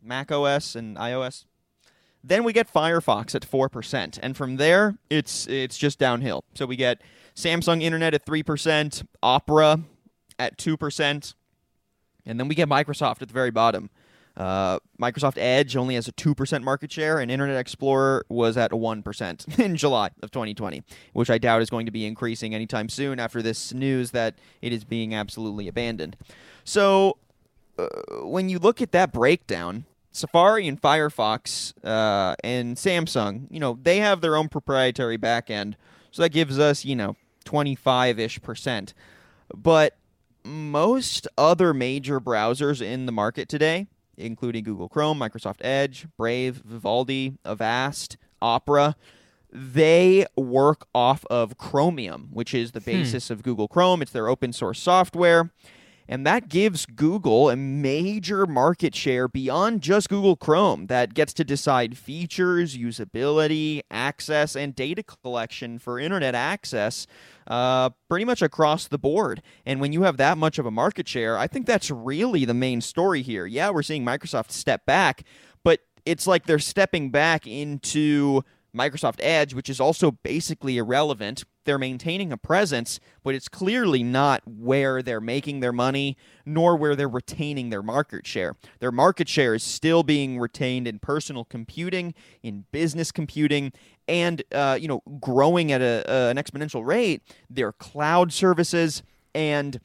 Mac 0.00 0.30
OS 0.30 0.76
and 0.76 0.96
iOS 0.96 1.46
then 2.24 2.44
we 2.44 2.52
get 2.52 2.72
Firefox 2.72 3.34
at 3.34 3.42
4%, 3.42 4.18
and 4.22 4.36
from 4.36 4.56
there 4.56 4.96
it's 5.10 5.46
it's 5.48 5.76
just 5.76 5.98
downhill. 5.98 6.44
So 6.54 6.66
we 6.66 6.76
get 6.76 7.02
Samsung 7.34 7.82
Internet 7.82 8.14
at 8.14 8.24
3%, 8.24 9.04
Opera 9.22 9.80
at 10.38 10.56
2%, 10.58 11.34
and 12.26 12.40
then 12.40 12.48
we 12.48 12.54
get 12.54 12.68
Microsoft 12.68 13.22
at 13.22 13.28
the 13.28 13.34
very 13.34 13.50
bottom. 13.50 13.90
Uh, 14.36 14.78
Microsoft 15.00 15.36
Edge 15.36 15.76
only 15.76 15.94
has 15.94 16.08
a 16.08 16.12
2% 16.12 16.62
market 16.62 16.90
share, 16.90 17.18
and 17.18 17.30
Internet 17.30 17.58
Explorer 17.58 18.24
was 18.28 18.56
at 18.56 18.70
1% 18.70 19.58
in 19.64 19.76
July 19.76 20.10
of 20.22 20.30
2020, 20.30 20.82
which 21.12 21.28
I 21.28 21.38
doubt 21.38 21.60
is 21.60 21.68
going 21.68 21.86
to 21.86 21.92
be 21.92 22.06
increasing 22.06 22.54
anytime 22.54 22.88
soon 22.88 23.18
after 23.18 23.42
this 23.42 23.74
news 23.74 24.12
that 24.12 24.36
it 24.62 24.72
is 24.72 24.84
being 24.84 25.14
absolutely 25.14 25.68
abandoned. 25.68 26.16
So, 26.64 27.18
uh, 27.78 27.86
when 28.22 28.48
you 28.48 28.58
look 28.58 28.80
at 28.80 28.92
that 28.92 29.12
breakdown, 29.12 29.84
Safari 30.12 30.68
and 30.68 30.80
Firefox 30.80 31.72
uh, 31.82 32.36
and 32.44 32.76
Samsung, 32.76 33.46
you 33.50 33.58
know, 33.58 33.78
they 33.82 33.98
have 33.98 34.20
their 34.20 34.36
own 34.36 34.48
proprietary 34.48 35.18
backend, 35.18 35.74
so 36.10 36.22
that 36.22 36.28
gives 36.28 36.58
us, 36.58 36.84
you 36.84 36.94
know, 36.94 37.16
25 37.44 38.18
ish 38.18 38.40
percent. 38.42 38.94
But 39.54 39.96
most 40.44 41.26
other 41.38 41.72
major 41.72 42.20
browsers 42.20 42.82
in 42.82 43.06
the 43.06 43.12
market 43.12 43.48
today, 43.48 43.86
including 44.16 44.64
Google 44.64 44.88
Chrome, 44.88 45.18
Microsoft 45.18 45.58
Edge, 45.60 46.06
Brave, 46.16 46.62
Vivaldi, 46.64 47.38
Avast, 47.44 48.16
Opera, 48.40 48.96
they 49.50 50.26
work 50.36 50.86
off 50.94 51.24
of 51.26 51.58
Chromium, 51.58 52.28
which 52.32 52.54
is 52.54 52.72
the 52.72 52.80
hmm. 52.80 52.86
basis 52.86 53.28
hmm. 53.28 53.34
of 53.34 53.42
Google 53.42 53.68
Chrome. 53.68 54.02
It's 54.02 54.12
their 54.12 54.28
open 54.28 54.52
source 54.52 54.80
software. 54.80 55.50
And 56.08 56.26
that 56.26 56.48
gives 56.48 56.86
Google 56.86 57.48
a 57.50 57.56
major 57.56 58.46
market 58.46 58.94
share 58.94 59.28
beyond 59.28 59.80
just 59.82 60.08
Google 60.08 60.36
Chrome 60.36 60.86
that 60.86 61.14
gets 61.14 61.32
to 61.34 61.44
decide 61.44 61.96
features, 61.96 62.76
usability, 62.76 63.82
access, 63.90 64.56
and 64.56 64.74
data 64.74 65.02
collection 65.02 65.78
for 65.78 65.98
internet 65.98 66.34
access 66.34 67.06
uh, 67.46 67.90
pretty 68.08 68.24
much 68.24 68.42
across 68.42 68.88
the 68.88 68.98
board. 68.98 69.42
And 69.64 69.80
when 69.80 69.92
you 69.92 70.02
have 70.02 70.16
that 70.18 70.38
much 70.38 70.58
of 70.58 70.66
a 70.66 70.70
market 70.70 71.08
share, 71.08 71.38
I 71.38 71.46
think 71.46 71.66
that's 71.66 71.90
really 71.90 72.44
the 72.44 72.54
main 72.54 72.80
story 72.80 73.22
here. 73.22 73.46
Yeah, 73.46 73.70
we're 73.70 73.82
seeing 73.82 74.04
Microsoft 74.04 74.50
step 74.50 74.84
back, 74.86 75.24
but 75.64 75.80
it's 76.04 76.26
like 76.26 76.46
they're 76.46 76.58
stepping 76.58 77.10
back 77.10 77.46
into 77.46 78.42
Microsoft 78.76 79.16
Edge, 79.20 79.54
which 79.54 79.68
is 79.68 79.80
also 79.80 80.10
basically 80.10 80.78
irrelevant. 80.78 81.44
They're 81.64 81.78
maintaining 81.78 82.32
a 82.32 82.36
presence, 82.36 82.98
but 83.22 83.34
it's 83.34 83.48
clearly 83.48 84.02
not 84.02 84.42
where 84.46 85.02
they're 85.02 85.20
making 85.20 85.60
their 85.60 85.72
money, 85.72 86.16
nor 86.46 86.76
where 86.76 86.96
they're 86.96 87.08
retaining 87.08 87.70
their 87.70 87.82
market 87.82 88.26
share. 88.26 88.56
Their 88.80 88.92
market 88.92 89.28
share 89.28 89.54
is 89.54 89.62
still 89.62 90.02
being 90.02 90.38
retained 90.38 90.88
in 90.88 90.98
personal 90.98 91.44
computing, 91.44 92.14
in 92.42 92.64
business 92.72 93.12
computing, 93.12 93.72
and 94.08 94.42
uh, 94.52 94.78
you 94.80 94.88
know, 94.88 95.02
growing 95.20 95.70
at 95.70 95.80
a, 95.80 96.04
uh, 96.10 96.30
an 96.30 96.36
exponential 96.36 96.84
rate. 96.84 97.22
Their 97.48 97.72
cloud 97.72 98.32
services 98.32 99.02
and 99.34 99.80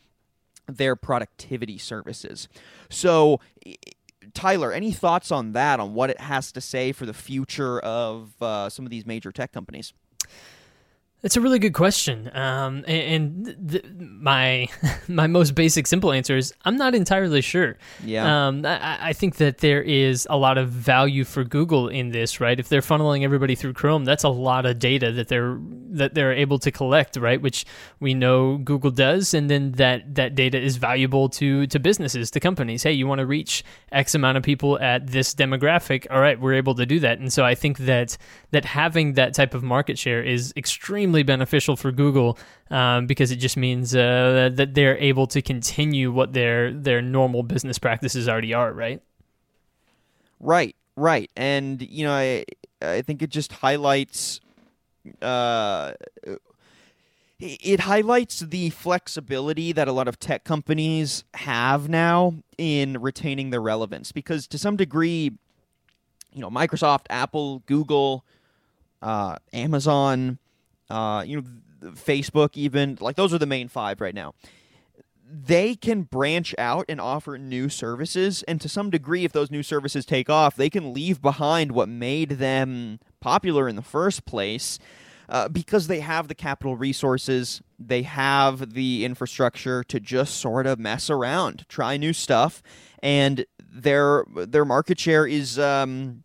their 0.67 0.95
productivity 0.95 1.77
services. 1.77 2.47
So 2.89 3.39
Tyler, 4.33 4.71
any 4.71 4.91
thoughts 4.91 5.31
on 5.31 5.53
that, 5.53 5.79
on 5.79 5.93
what 5.93 6.09
it 6.09 6.19
has 6.19 6.51
to 6.53 6.61
say 6.61 6.91
for 6.91 7.05
the 7.05 7.13
future 7.13 7.79
of 7.79 8.41
uh, 8.41 8.69
some 8.69 8.85
of 8.85 8.91
these 8.91 9.05
major 9.05 9.31
tech 9.31 9.51
companies? 9.51 9.93
It's 11.27 11.35
a 11.35 11.41
really 11.41 11.59
good 11.59 11.73
question, 11.73 12.31
um, 12.33 12.85
and, 12.87 13.45
and 13.47 13.69
th- 13.69 13.83
my 13.99 14.69
my 15.09 15.27
most 15.27 15.55
basic, 15.55 15.85
simple 15.85 16.13
answer 16.13 16.37
is 16.37 16.53
I'm 16.63 16.77
not 16.77 16.95
entirely 16.95 17.41
sure. 17.41 17.77
Yeah, 18.01 18.47
um, 18.47 18.65
I, 18.65 19.09
I, 19.09 19.11
think 19.11 19.35
that 19.35 19.57
there 19.57 19.81
is 19.81 20.25
a 20.29 20.37
lot 20.37 20.57
of 20.57 20.69
value 20.69 21.25
for 21.25 21.43
Google 21.43 21.89
in 21.89 22.11
this, 22.11 22.39
right? 22.39 22.57
If 22.57 22.69
they're 22.69 22.79
funneling 22.79 23.23
everybody 23.23 23.55
through 23.55 23.73
Chrome, 23.73 24.05
that's 24.05 24.23
a 24.23 24.29
lot 24.29 24.65
of 24.65 24.79
data 24.79 25.11
that 25.11 25.27
they're 25.27 25.57
that 25.89 26.13
they're 26.13 26.31
able 26.31 26.59
to 26.59 26.71
collect, 26.71 27.17
right? 27.17 27.41
Which 27.41 27.65
we 27.99 28.13
know 28.13 28.57
Google 28.59 28.91
does, 28.91 29.33
and 29.33 29.49
then 29.49 29.73
that 29.73 30.15
that 30.15 30.33
data 30.33 30.57
is 30.57 30.77
valuable 30.77 31.27
to 31.27 31.67
to 31.67 31.77
businesses, 31.77 32.31
to 32.31 32.39
companies. 32.39 32.83
Hey, 32.83 32.93
you 32.93 33.05
want 33.05 33.19
to 33.19 33.25
reach 33.25 33.65
X 33.91 34.15
amount 34.15 34.37
of 34.37 34.43
people 34.43 34.79
at 34.79 35.07
this 35.07 35.35
demographic? 35.35 36.07
All 36.09 36.21
right, 36.21 36.39
we're 36.39 36.53
able 36.53 36.75
to 36.75 36.85
do 36.85 37.01
that, 37.01 37.19
and 37.19 37.33
so 37.33 37.43
I 37.43 37.53
think 37.53 37.79
that 37.79 38.17
that 38.51 38.63
having 38.63 39.15
that 39.15 39.33
type 39.33 39.53
of 39.53 39.61
market 39.61 39.99
share 39.99 40.23
is 40.23 40.53
extremely 40.55 41.16
extremely 41.17 41.23
beneficial 41.23 41.75
for 41.75 41.91
Google 41.91 42.37
um, 42.69 43.07
because 43.07 43.31
it 43.31 43.37
just 43.37 43.57
means 43.57 43.95
uh, 43.95 44.49
that 44.53 44.73
they're 44.73 44.97
able 44.97 45.27
to 45.27 45.41
continue 45.41 46.11
what 46.11 46.33
their 46.33 46.73
their 46.73 47.01
normal 47.01 47.43
business 47.43 47.79
practices 47.79 48.27
already 48.27 48.53
are, 48.53 48.73
right? 48.73 49.01
Right, 50.39 50.75
right, 50.95 51.29
and 51.35 51.81
you 51.81 52.05
know, 52.05 52.13
I 52.13 52.45
I 52.81 53.01
think 53.01 53.21
it 53.21 53.29
just 53.29 53.51
highlights. 53.51 54.39
Uh, 55.21 55.93
it 57.39 57.81
highlights 57.81 58.39
the 58.39 58.71
flexibility 58.71 59.71
that 59.71 59.87
a 59.87 59.91
lot 59.91 60.07
of 60.07 60.19
tech 60.19 60.43
companies 60.43 61.23
have 61.35 61.87
now 61.87 62.33
in 62.57 62.99
retaining 62.99 63.51
their 63.51 63.61
relevance 63.61 64.11
because 64.11 64.47
to 64.47 64.57
some 64.57 64.75
degree 64.75 65.31
you 66.33 66.41
know 66.41 66.49
microsoft 66.49 67.05
apple 67.11 67.61
google 67.67 68.25
uh, 69.03 69.37
amazon 69.53 70.39
uh, 70.89 71.23
you 71.25 71.37
know, 71.37 71.91
Facebook, 71.91 72.51
even 72.55 72.97
like 72.99 73.15
those 73.15 73.33
are 73.33 73.37
the 73.37 73.45
main 73.45 73.67
five 73.67 74.01
right 74.01 74.15
now. 74.15 74.33
They 75.29 75.75
can 75.75 76.03
branch 76.03 76.55
out 76.57 76.85
and 76.87 77.01
offer 77.01 77.37
new 77.37 77.67
services, 77.67 78.43
and 78.43 78.61
to 78.61 78.69
some 78.69 78.89
degree, 78.89 79.25
if 79.25 79.33
those 79.33 79.51
new 79.51 79.63
services 79.63 80.05
take 80.05 80.29
off, 80.29 80.55
they 80.55 80.69
can 80.69 80.93
leave 80.93 81.21
behind 81.21 81.73
what 81.73 81.89
made 81.89 82.31
them 82.31 82.99
popular 83.19 83.67
in 83.67 83.75
the 83.75 83.81
first 83.81 84.25
place. 84.25 84.79
Uh, 85.29 85.49
because 85.49 85.87
they 85.87 85.99
have 85.99 86.29
the 86.29 86.35
capital 86.35 86.77
resources, 86.77 87.61
they 87.77 88.03
have 88.03 88.73
the 88.73 89.03
infrastructure 89.03 89.83
to 89.83 89.99
just 89.99 90.35
sort 90.35 90.65
of 90.65 90.79
mess 90.79 91.09
around, 91.09 91.65
try 91.67 91.97
new 91.97 92.13
stuff, 92.13 92.63
and 93.03 93.45
their 93.59 94.23
their 94.35 94.63
market 94.63 94.97
share 94.97 95.27
is 95.27 95.59
um, 95.59 96.23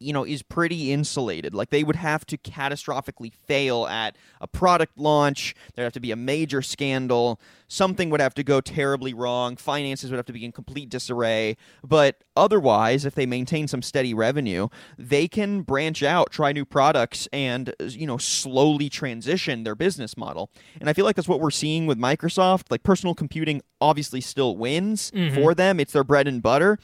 you 0.00 0.14
know, 0.14 0.24
is 0.24 0.42
pretty 0.42 0.92
insulated. 0.92 1.54
Like 1.54 1.70
they 1.70 1.84
would 1.84 1.96
have 1.96 2.24
to 2.26 2.38
catastrophically 2.38 3.32
fail 3.32 3.86
at 3.86 4.16
a 4.40 4.48
product 4.48 4.98
launch. 4.98 5.54
There'd 5.74 5.84
have 5.84 5.92
to 5.92 6.00
be 6.00 6.10
a 6.10 6.16
major 6.16 6.62
scandal. 6.62 7.38
Something 7.68 8.08
would 8.10 8.20
have 8.20 8.34
to 8.34 8.42
go 8.42 8.60
terribly 8.60 9.12
wrong. 9.12 9.56
Finances 9.56 10.10
would 10.10 10.16
have 10.16 10.26
to 10.26 10.32
be 10.32 10.44
in 10.44 10.52
complete 10.52 10.88
disarray. 10.88 11.56
But 11.84 12.24
otherwise, 12.34 13.04
if 13.04 13.14
they 13.14 13.26
maintain 13.26 13.68
some 13.68 13.82
steady 13.82 14.14
revenue, 14.14 14.68
they 14.98 15.28
can 15.28 15.60
branch 15.60 16.02
out, 16.02 16.30
try 16.32 16.52
new 16.52 16.64
products, 16.64 17.28
and, 17.32 17.74
you 17.80 18.06
know, 18.06 18.16
slowly 18.16 18.88
transition 18.88 19.64
their 19.64 19.74
business 19.74 20.16
model. 20.16 20.50
And 20.80 20.88
I 20.88 20.94
feel 20.94 21.04
like 21.04 21.16
that's 21.16 21.28
what 21.28 21.40
we're 21.40 21.50
seeing 21.50 21.86
with 21.86 21.98
Microsoft. 21.98 22.70
Like 22.70 22.82
personal 22.82 23.14
computing 23.14 23.60
obviously 23.80 24.22
still 24.22 24.56
wins 24.56 25.10
mm-hmm. 25.10 25.34
for 25.34 25.54
them, 25.54 25.78
it's 25.78 25.92
their 25.92 26.04
bread 26.04 26.26
and 26.26 26.42
butter. 26.42 26.78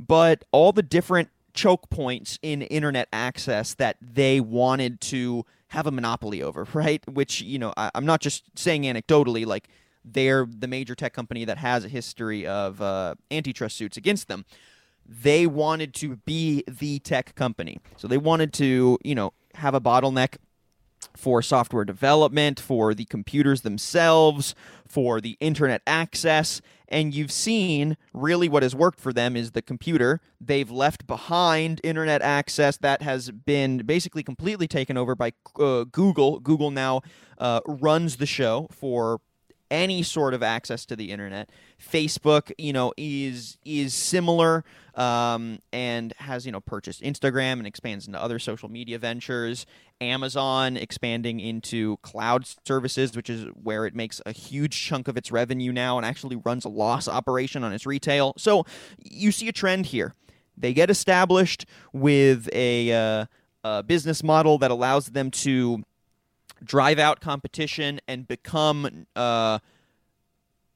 But 0.00 0.44
all 0.52 0.72
the 0.72 0.82
different 0.82 1.28
choke 1.54 1.90
points 1.90 2.38
in 2.42 2.62
internet 2.62 3.08
access 3.12 3.74
that 3.74 3.96
they 4.00 4.40
wanted 4.40 5.00
to 5.00 5.44
have 5.68 5.86
a 5.86 5.90
monopoly 5.90 6.42
over, 6.42 6.66
right? 6.74 7.02
Which, 7.08 7.40
you 7.40 7.58
know, 7.58 7.72
I, 7.76 7.90
am 7.94 8.06
not 8.06 8.20
just 8.20 8.44
saying 8.56 8.82
anecdotally, 8.82 9.46
like 9.46 9.68
they're 10.04 10.46
the 10.46 10.68
major 10.68 10.94
tech 10.94 11.12
company 11.12 11.44
that 11.44 11.58
has 11.58 11.84
a 11.84 11.88
history 11.88 12.46
of 12.46 12.80
uh, 12.80 13.14
antitrust 13.30 13.76
suits 13.76 13.96
against 13.96 14.28
them. 14.28 14.44
They 15.06 15.46
wanted 15.46 15.94
to 15.94 16.16
be 16.16 16.64
the 16.68 16.98
tech 17.00 17.34
company. 17.34 17.80
So 17.96 18.08
they 18.08 18.18
wanted 18.18 18.52
to, 18.54 18.98
you 19.04 19.14
know, 19.14 19.32
have 19.54 19.74
a 19.74 19.80
bottleneck 19.80 20.36
for 21.16 21.42
software 21.42 21.84
development, 21.84 22.58
for 22.58 22.94
the 22.94 23.04
computers 23.04 23.62
themselves, 23.62 24.54
for 24.86 25.20
the 25.20 25.36
internet 25.40 25.82
access. 25.86 26.60
And 26.88 27.14
you've 27.14 27.32
seen 27.32 27.96
really 28.12 28.48
what 28.48 28.62
has 28.62 28.74
worked 28.74 29.00
for 29.00 29.12
them 29.12 29.36
is 29.36 29.52
the 29.52 29.62
computer. 29.62 30.20
They've 30.40 30.70
left 30.70 31.06
behind 31.06 31.80
internet 31.82 32.20
access 32.20 32.76
that 32.78 33.02
has 33.02 33.30
been 33.30 33.78
basically 33.78 34.22
completely 34.22 34.68
taken 34.68 34.96
over 34.96 35.14
by 35.14 35.32
uh, 35.58 35.84
Google. 35.84 36.38
Google 36.40 36.70
now 36.70 37.00
uh, 37.38 37.60
runs 37.66 38.16
the 38.16 38.26
show 38.26 38.68
for 38.70 39.20
any 39.70 40.02
sort 40.02 40.34
of 40.34 40.42
access 40.42 40.84
to 40.84 40.94
the 40.94 41.10
internet. 41.10 41.48
Facebook, 41.80 42.52
you 42.58 42.72
know, 42.74 42.92
is 42.98 43.56
is 43.64 43.94
similar 43.94 44.64
um, 44.94 45.58
and 45.72 46.12
has 46.18 46.46
you 46.46 46.52
know 46.52 46.60
purchased 46.60 47.02
Instagram 47.02 47.54
and 47.54 47.66
expands 47.66 48.06
into 48.06 48.20
other 48.20 48.38
social 48.38 48.68
media 48.68 48.98
ventures. 48.98 49.66
Amazon 50.00 50.76
expanding 50.76 51.38
into 51.38 51.96
cloud 51.98 52.44
services, 52.66 53.14
which 53.14 53.30
is 53.30 53.46
where 53.62 53.86
it 53.86 53.94
makes 53.94 54.20
a 54.26 54.32
huge 54.32 54.78
chunk 54.78 55.06
of 55.08 55.16
its 55.16 55.30
revenue 55.30 55.72
now 55.72 55.96
and 55.96 56.04
actually 56.04 56.36
runs 56.36 56.64
a 56.64 56.68
loss 56.68 57.06
operation 57.06 57.62
on 57.62 57.72
its 57.72 57.86
retail. 57.86 58.34
So 58.36 58.66
you 58.98 59.30
see 59.30 59.48
a 59.48 59.52
trend 59.52 59.86
here. 59.86 60.14
They 60.56 60.74
get 60.74 60.90
established 60.90 61.66
with 61.92 62.48
a, 62.52 62.92
uh, 62.92 63.26
a 63.64 63.82
business 63.82 64.22
model 64.22 64.58
that 64.58 64.70
allows 64.70 65.06
them 65.06 65.30
to 65.30 65.82
drive 66.62 66.98
out 66.98 67.20
competition 67.20 68.00
and 68.06 68.26
become, 68.26 69.06
uh, 69.16 69.58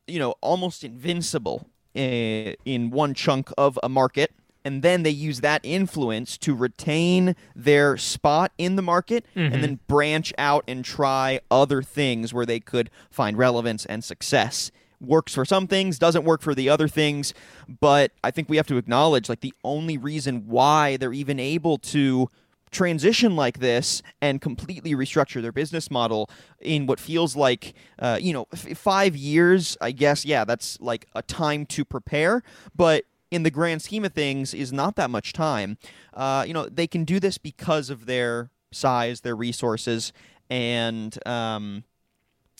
you 0.06 0.18
know, 0.18 0.34
almost 0.40 0.84
invincible 0.84 1.68
in, 1.96 2.56
in 2.64 2.90
one 2.90 3.14
chunk 3.14 3.50
of 3.58 3.78
a 3.82 3.88
market. 3.88 4.32
And 4.64 4.82
then 4.82 5.04
they 5.04 5.10
use 5.10 5.42
that 5.42 5.60
influence 5.62 6.36
to 6.38 6.52
retain 6.52 7.36
their 7.54 7.96
spot 7.96 8.50
in 8.58 8.74
the 8.74 8.82
market 8.82 9.24
mm-hmm. 9.36 9.54
and 9.54 9.62
then 9.62 9.78
branch 9.86 10.32
out 10.38 10.64
and 10.66 10.84
try 10.84 11.38
other 11.52 11.82
things 11.82 12.34
where 12.34 12.44
they 12.44 12.58
could 12.58 12.90
find 13.08 13.38
relevance 13.38 13.86
and 13.86 14.02
success 14.02 14.72
works 15.00 15.34
for 15.34 15.44
some 15.44 15.66
things, 15.66 15.98
doesn't 15.98 16.24
work 16.24 16.42
for 16.42 16.54
the 16.54 16.68
other 16.68 16.88
things. 16.88 17.34
But 17.68 18.12
I 18.24 18.30
think 18.30 18.48
we 18.48 18.56
have 18.56 18.66
to 18.68 18.76
acknowledge 18.76 19.28
like 19.28 19.40
the 19.40 19.54
only 19.62 19.98
reason 19.98 20.46
why 20.46 20.96
they're 20.96 21.12
even 21.12 21.38
able 21.38 21.78
to 21.78 22.30
transition 22.70 23.36
like 23.36 23.60
this 23.60 24.02
and 24.20 24.40
completely 24.40 24.94
restructure 24.94 25.40
their 25.40 25.52
business 25.52 25.90
model 25.90 26.28
in 26.60 26.86
what 26.86 26.98
feels 26.98 27.36
like 27.36 27.74
uh, 27.98 28.18
you 28.20 28.32
know 28.32 28.46
f- 28.52 28.76
five 28.76 29.16
years 29.16 29.76
i 29.80 29.92
guess 29.92 30.24
yeah 30.24 30.44
that's 30.44 30.78
like 30.80 31.06
a 31.14 31.22
time 31.22 31.66
to 31.66 31.84
prepare. 31.84 32.42
But 32.74 33.04
in 33.30 33.42
the 33.42 33.50
grand 33.50 33.82
scheme 33.82 34.04
of 34.04 34.12
things 34.12 34.54
is 34.54 34.72
not 34.72 34.96
that 34.96 35.10
much 35.10 35.32
time. 35.32 35.78
Uh, 36.14 36.44
you 36.46 36.54
know 36.54 36.68
they 36.68 36.86
can 36.86 37.04
do 37.04 37.20
this 37.20 37.38
because 37.38 37.90
of 37.90 38.06
their 38.06 38.50
size 38.72 39.20
their 39.20 39.36
resources 39.36 40.12
and 40.50 41.18
um, 41.26 41.84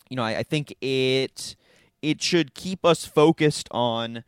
you 0.08 0.16
know 0.16 0.22
I, 0.22 0.38
I 0.38 0.42
think 0.42 0.74
it 0.80 1.56
it 2.02 2.22
should 2.22 2.54
keep 2.54 2.84
us 2.84 3.04
focused 3.04 3.68
on 3.70 4.24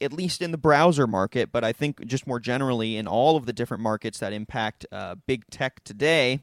at 0.00 0.12
least 0.12 0.42
in 0.42 0.50
the 0.50 0.58
browser 0.58 1.06
market, 1.06 1.50
but 1.52 1.64
I 1.64 1.72
think 1.72 2.04
just 2.06 2.26
more 2.26 2.40
generally 2.40 2.96
in 2.96 3.06
all 3.06 3.36
of 3.36 3.46
the 3.46 3.52
different 3.52 3.82
markets 3.82 4.18
that 4.18 4.32
impact 4.32 4.86
uh, 4.92 5.16
big 5.26 5.48
tech 5.50 5.82
today, 5.84 6.40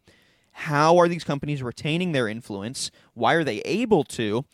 how 0.52 0.98
are 0.98 1.08
these 1.08 1.24
companies 1.24 1.64
retaining 1.64 2.12
their 2.12 2.28
influence? 2.28 2.92
Why 3.14 3.34
are 3.34 3.44
they 3.44 3.60
able 3.60 4.04
to? 4.06 4.46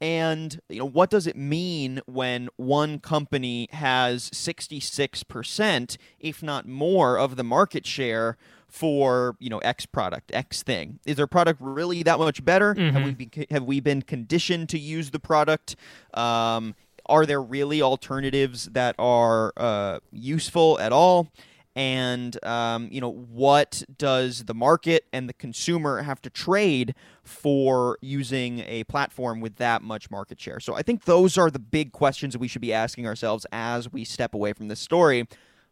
And 0.00 0.60
you 0.68 0.80
know 0.80 0.84
what 0.84 1.08
does 1.08 1.26
it 1.26 1.36
mean 1.36 2.00
when 2.06 2.50
one 2.56 2.98
company 2.98 3.68
has 3.72 4.28
66%, 4.30 5.96
if 6.20 6.42
not 6.42 6.68
more, 6.68 7.18
of 7.18 7.36
the 7.36 7.44
market 7.44 7.86
share 7.86 8.36
for 8.68 9.36
you 9.38 9.48
know 9.48 9.58
X 9.58 9.86
product, 9.86 10.30
X 10.34 10.62
thing? 10.62 10.98
Is 11.06 11.16
their 11.16 11.26
product 11.26 11.60
really 11.62 12.02
that 12.02 12.18
much 12.18 12.44
better? 12.44 12.74
Mm-hmm. 12.74 12.94
Have 12.94 13.04
we 13.04 13.12
been, 13.12 13.46
have 13.50 13.64
we 13.64 13.80
been 13.80 14.02
conditioned 14.02 14.68
to 14.70 14.78
use 14.78 15.12
the 15.12 15.18
product? 15.18 15.76
Um, 16.12 16.74
are 17.08 17.26
there 17.26 17.42
really 17.42 17.82
alternatives 17.82 18.66
that 18.66 18.94
are 18.98 19.52
uh, 19.56 19.98
useful 20.12 20.78
at 20.80 20.92
all? 20.92 21.28
and 21.76 22.42
um, 22.42 22.88
you 22.90 23.02
know 23.02 23.12
what 23.12 23.84
does 23.98 24.44
the 24.46 24.54
market 24.54 25.04
and 25.12 25.28
the 25.28 25.34
consumer 25.34 26.00
have 26.02 26.22
to 26.22 26.30
trade 26.30 26.94
for 27.22 27.98
using 28.00 28.60
a 28.60 28.82
platform 28.84 29.40
with 29.40 29.56
that 29.56 29.82
much 29.82 30.10
market 30.10 30.40
share? 30.40 30.58
So 30.58 30.74
i 30.74 30.82
think 30.82 31.04
those 31.04 31.36
are 31.36 31.50
the 31.50 31.58
big 31.58 31.92
questions 31.92 32.32
that 32.32 32.38
we 32.38 32.48
should 32.48 32.62
be 32.62 32.72
asking 32.72 33.06
ourselves 33.06 33.46
as 33.52 33.92
we 33.92 34.04
step 34.04 34.34
away 34.34 34.54
from 34.54 34.68
this 34.68 34.80
story. 34.80 35.28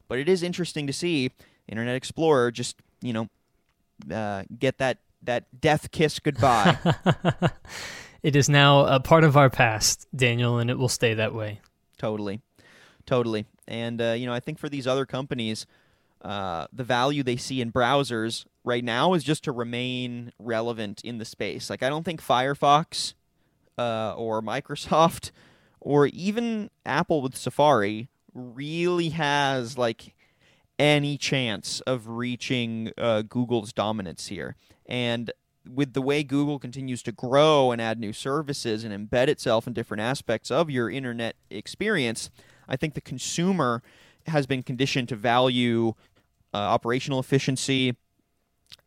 But 0.07 0.19
it 0.19 0.29
is 0.29 0.43
interesting 0.43 0.87
to 0.87 0.93
see 0.93 1.33
internet 1.67 1.97
explorer 1.97 2.50
just 2.50 2.76
you 3.00 3.14
know 3.14 3.29
uh, 4.14 4.45
get 4.59 4.76
that 4.79 4.99
that 5.23 5.59
death 5.59 5.91
kiss 5.91 6.19
goodbye 6.19 6.76
it 8.25 8.35
is 8.35 8.49
now 8.49 8.87
a 8.87 8.99
part 8.99 9.23
of 9.23 9.37
our 9.37 9.49
past 9.49 10.09
daniel 10.16 10.59
and 10.59 10.69
it 10.69 10.78
will 10.78 10.88
stay 10.88 11.14
that 11.14 11.33
way 11.33 11.61
totally 11.99 12.40
totally 13.07 13.47
and 13.69 14.02
uh, 14.02 14.12
you 14.12 14.26
know 14.26 14.33
i 14.33 14.40
think 14.40 14.59
for 14.59 14.69
these 14.69 14.87
other 14.87 15.07
companies 15.07 15.66
uh, 16.25 16.66
the 16.73 16.85
value 16.85 17.23
they 17.23 17.37
see 17.37 17.61
in 17.61 17.71
browsers 17.71 18.47
right 18.64 18.83
now 18.83 19.12
is 19.12 19.23
just 19.23 19.45
to 19.45 19.52
remain 19.52 20.33
relevant 20.38 21.02
in 21.04 21.19
the 21.19 21.25
space. 21.25 21.69
Like 21.69 21.83
I 21.83 21.90
don't 21.90 22.02
think 22.02 22.23
Firefox 22.23 23.12
uh, 23.76 24.14
or 24.16 24.40
Microsoft 24.40 25.31
or 25.81 26.07
even 26.07 26.71
Apple 26.87 27.21
with 27.21 27.37
Safari 27.37 28.09
really 28.33 29.11
has 29.11 29.76
like 29.76 30.14
any 30.78 31.19
chance 31.19 31.81
of 31.81 32.09
reaching 32.09 32.90
uh, 32.97 33.23
Google's 33.23 33.73
dominance 33.73 34.28
here. 34.28 34.57
And 34.87 35.31
with 35.68 35.92
the 35.92 36.02
way 36.02 36.23
Google 36.23 36.59
continues 36.59 37.02
to 37.04 37.12
grow 37.12 37.73
and 37.73 37.80
add 37.80 37.99
new 37.99 38.12
services 38.12 38.85
and 38.85 38.92
embed 38.92 39.28
itself 39.28 39.66
in 39.66 39.73
different 39.73 40.00
aspects 40.00 40.50
of 40.50 40.71
your 40.71 40.90
internet 40.90 41.37
experience, 41.50 42.30
I 42.68 42.76
think 42.76 42.94
the 42.94 43.00
consumer 43.00 43.83
has 44.26 44.47
been 44.47 44.62
conditioned 44.62 45.09
to 45.11 45.16
value 45.16 45.94
uh, 46.52 46.59
operational 46.59 47.18
efficiency 47.18 47.97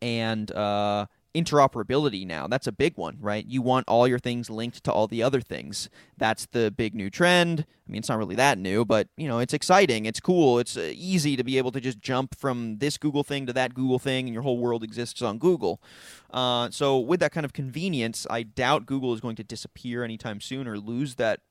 and 0.02 0.52
uh, 0.52 1.08
interoperability 1.38 2.26
now. 2.26 2.48
That's 2.48 2.66
a 2.66 2.72
big 2.72 2.98
one, 2.98 3.18
right? 3.20 3.46
You 3.46 3.62
want 3.62 3.88
all 3.88 4.08
your 4.08 4.18
things 4.18 4.50
linked 4.50 4.84
to 4.86 4.92
all 4.92 5.08
the 5.08 5.22
other 5.22 5.40
things. 5.40 5.90
That's 6.18 6.48
the 6.48 6.72
big 6.72 6.96
new 6.96 7.10
trend. 7.10 7.66
I 7.88 7.92
mean, 7.92 8.00
it's 8.00 8.10
not 8.10 8.18
really 8.18 8.36
that 8.36 8.58
new, 8.58 8.84
but 8.84 9.08
you 9.18 9.28
know, 9.28 9.40
it's 9.40 9.54
exciting. 9.54 10.06
It's 10.06 10.20
cool. 10.20 10.58
It's 10.60 10.76
uh, 10.76 10.92
easy 10.94 11.36
to 11.36 11.44
be 11.44 11.58
able 11.58 11.72
to 11.72 11.80
just 11.80 12.02
jump 12.02 12.36
from 12.36 12.80
this 12.80 12.98
Google 12.98 13.24
thing 13.24 13.46
to 13.46 13.54
that 13.54 13.74
Google 13.74 14.00
thing, 14.00 14.26
and 14.26 14.34
your 14.34 14.44
whole 14.44 14.58
world 14.58 14.84
exists 14.84 15.22
on 15.22 15.38
Google. 15.38 15.80
Uh, 16.32 16.70
so, 16.72 16.98
with 16.98 17.20
that 17.20 17.32
kind 17.32 17.46
of 17.46 17.54
convenience, 17.54 18.26
I 18.30 18.44
doubt 18.44 18.86
Google 18.86 19.14
is 19.14 19.22
going 19.22 19.36
to 19.36 19.44
disappear 19.44 20.04
anytime 20.04 20.42
soon 20.42 20.68
or 20.68 20.78
lose 20.80 21.16
that 21.16 21.42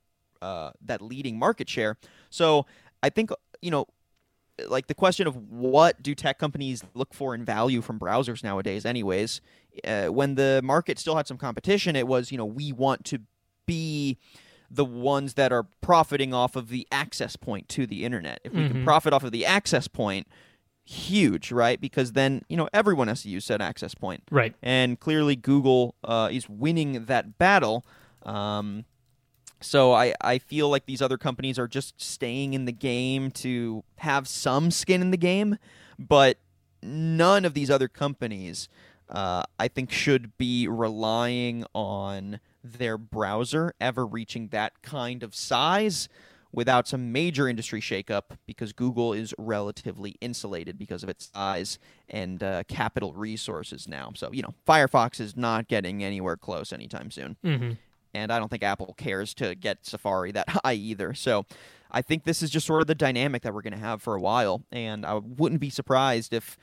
uh, 0.43 0.73
that 0.85 1.01
leading 1.01 1.39
market 1.39 1.69
share. 1.69 1.97
So, 2.29 2.67
I 3.03 3.09
think 3.09 3.31
you 3.63 3.71
know 3.71 3.87
like 4.69 4.87
the 4.87 4.95
question 4.95 5.27
of 5.27 5.37
what 5.51 6.03
do 6.03 6.15
tech 6.15 6.39
companies 6.39 6.83
look 6.95 7.13
for 7.13 7.35
in 7.35 7.45
value 7.45 7.83
from 7.83 7.99
browsers 7.99 8.43
nowadays 8.43 8.87
anyways 8.87 9.41
uh, 9.85 10.07
when 10.07 10.35
the 10.37 10.61
market 10.65 10.99
still 10.99 11.17
had 11.17 11.27
some 11.27 11.37
competition 11.37 11.95
it 11.97 12.07
was 12.09 12.33
you 12.33 12.39
know 12.39 12.47
we 12.47 12.73
want 12.73 13.05
to 13.05 13.19
be 13.67 14.17
the 14.71 14.85
ones 14.85 15.35
that 15.35 15.53
are 15.53 15.65
profiting 15.83 16.33
off 16.33 16.57
of 16.57 16.69
the 16.71 16.87
access 16.91 17.37
point 17.37 17.69
to 17.69 17.87
the 17.87 18.05
internet 18.05 18.41
if 18.45 18.53
we 18.53 18.63
Mhm. 18.63 18.69
can 18.71 18.85
profit 18.85 19.13
off 19.13 19.23
of 19.25 19.31
the 19.33 19.45
access 19.45 19.89
point 19.89 20.27
huge 20.85 21.51
right 21.51 21.81
because 21.81 22.13
then 22.13 22.43
you 22.49 22.57
know 22.57 22.69
everyone 22.73 23.09
has 23.09 23.23
to 23.23 23.29
use 23.29 23.45
said 23.45 23.61
access 23.61 23.95
point 23.95 24.23
right 24.31 24.55
and 24.63 24.99
clearly 25.01 25.35
Google 25.37 25.97
uh, 26.05 26.29
is 26.31 26.49
winning 26.49 27.07
that 27.07 27.39
battle. 27.39 27.85
Um, 28.25 28.85
so 29.67 29.93
I, 29.93 30.15
I 30.21 30.39
feel 30.39 30.69
like 30.69 30.87
these 30.87 31.03
other 31.03 31.19
companies 31.19 31.59
are 31.59 31.67
just 31.67 32.01
staying 32.01 32.55
in 32.55 32.67
the 32.67 32.73
game 32.73 33.33
to 33.33 33.83
have 33.97 34.29
some 34.29 34.71
skin 34.71 35.03
in 35.03 35.11
the 35.11 35.17
game, 35.17 35.59
but 35.99 36.39
none 36.83 37.45
of 37.45 37.53
these 37.53 37.69
other 37.69 37.89
companies, 37.89 38.69
uh, 39.11 39.43
I 39.59 39.67
think, 39.67 39.91
should 39.91 40.39
be 40.39 40.69
relying 40.69 41.65
on 41.75 42.39
their 42.63 42.97
browser 42.97 43.75
ever 43.81 44.07
reaching 44.07 44.49
that 44.49 44.83
kind 44.83 45.25
of 45.25 45.35
size 45.35 46.09
without 46.53 46.87
some 46.87 47.11
major 47.11 47.49
industry 47.49 47.81
shakeup 47.81 48.39
because 48.47 48.73
Google 48.73 49.13
is 49.13 49.35
relatively 49.37 50.15
insulated 50.21 50.79
because 50.79 51.03
of 51.03 51.09
its 51.09 51.31
size 51.35 51.79
and 52.09 52.43
uh, 52.43 52.63
capital 52.69 53.13
resources 53.13 53.89
now. 53.89 54.13
So, 54.15 54.31
you 54.33 54.43
know, 54.43 54.55
Firefox 54.67 55.21
is 55.21 55.37
not 55.37 55.67
getting 55.67 56.05
anywhere 56.05 56.37
close 56.37 56.73
anytime 56.73 57.11
soon. 57.11 57.37
hmm 57.43 57.73
And 58.17 58.33
I 58.33 58.39
don't 58.39 58.49
think 58.49 58.63
Apple 58.63 58.95
cares 58.97 59.35
to 59.35 59.55
get 59.55 59.85
Safari 59.85 60.33
that 60.33 60.49
high 60.65 60.75
either. 60.75 61.15
So 61.15 61.45
I 61.91 62.03
think 62.03 62.25
this 62.25 62.43
is 62.43 62.51
just 62.51 62.67
sort 62.67 62.81
of 62.81 62.87
the 62.87 62.95
dynamic 62.95 63.43
that 63.43 63.55
we're 63.55 63.63
going 63.63 63.73
to 63.73 63.79
have 63.79 64.03
for 64.03 64.15
a 64.15 64.21
while. 64.21 64.63
And 64.73 65.05
I 65.05 65.15
wouldn't 65.15 65.61
be 65.61 65.71
surprised 65.71 66.33
if 66.33 66.57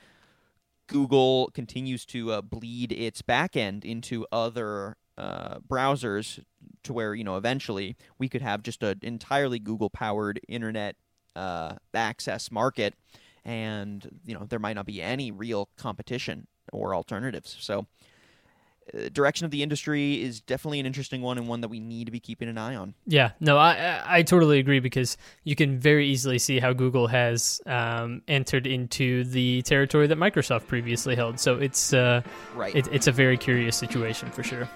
Google 0.86 1.50
continues 1.54 2.04
to 2.06 2.32
uh, 2.32 2.42
bleed 2.42 2.92
its 2.92 3.22
backend 3.22 3.84
into 3.84 4.26
other 4.32 4.96
uh, 5.16 5.58
browsers 5.60 6.40
to 6.82 6.92
where, 6.92 7.14
you 7.14 7.24
know, 7.24 7.36
eventually 7.36 7.96
we 8.18 8.28
could 8.28 8.42
have 8.42 8.62
just 8.62 8.82
an 8.82 8.98
entirely 9.02 9.58
Google 9.58 9.90
powered 9.90 10.40
internet 10.48 10.96
uh, 11.36 11.76
access 11.94 12.50
market. 12.50 12.94
And, 13.44 14.20
you 14.24 14.34
know, 14.34 14.44
there 14.44 14.58
might 14.58 14.74
not 14.74 14.86
be 14.86 15.00
any 15.00 15.30
real 15.30 15.68
competition 15.76 16.46
or 16.72 16.94
alternatives. 16.94 17.56
So, 17.60 17.86
direction 19.12 19.44
of 19.44 19.50
the 19.50 19.62
industry 19.62 20.22
is 20.22 20.40
definitely 20.40 20.80
an 20.80 20.86
interesting 20.86 21.22
one 21.22 21.38
and 21.38 21.48
one 21.48 21.60
that 21.62 21.68
we 21.68 21.80
need 21.80 22.04
to 22.06 22.10
be 22.12 22.20
keeping 22.20 22.48
an 22.48 22.58
eye 22.58 22.74
on. 22.76 22.94
Yeah, 23.06 23.30
no, 23.40 23.56
I 23.58 23.74
I 23.74 24.02
I 24.18 24.22
totally 24.22 24.58
agree 24.58 24.80
because 24.80 25.16
you 25.44 25.56
can 25.56 25.78
very 25.78 26.06
easily 26.08 26.38
see 26.38 26.58
how 26.58 26.72
Google 26.72 27.06
has 27.08 27.60
um, 27.66 28.22
entered 28.28 28.66
into 28.66 29.24
the 29.24 29.62
territory 29.62 30.06
that 30.06 30.18
Microsoft 30.18 30.66
previously 30.66 31.14
held. 31.16 31.40
So 31.40 31.56
it's 31.56 31.92
uh, 31.92 32.22
Right. 32.54 32.74
it, 32.74 32.88
it's 32.92 33.06
a 33.06 33.12
very 33.12 33.36
curious 33.36 33.76
situation 33.76 34.30
for 34.30 34.42
sure. 34.42 34.68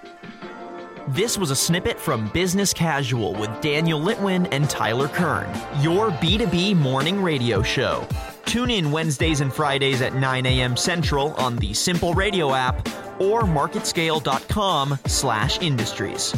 This 1.09 1.39
was 1.39 1.51
a 1.51 1.57
snippet 1.57 1.99
from 1.99 2.29
Business 2.35 2.75
Casual 2.75 3.33
with 3.35 3.51
Daniel 3.63 3.99
Litwin 3.99 4.47
and 4.53 4.69
Tyler 4.69 5.09
Kern, 5.09 5.49
your 5.81 6.11
B2B 6.11 6.77
morning 6.77 7.23
radio 7.23 7.63
show. 7.63 8.07
Tune 8.49 8.71
in 8.71 8.91
Wednesdays 8.91 9.43
and 9.43 9.53
Fridays 9.53 10.01
at 10.01 10.15
9 10.15 10.47
a.m. 10.47 10.75
Central 10.75 11.35
on 11.35 11.57
the 11.57 11.75
Simple 11.75 12.15
Radio 12.15 12.55
app 12.55 12.89
or 13.21 13.43
marketscale.com 13.43 14.99
slash 15.05 15.61
industries. 15.61 16.33